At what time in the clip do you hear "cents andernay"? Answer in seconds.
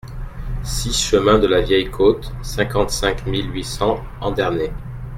3.63-4.71